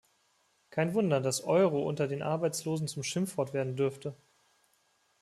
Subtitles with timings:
[0.71, 4.15] Kein Wunder, dass "Euro" unter den Arbeitslosen zum Schimpfwort werden dürfte.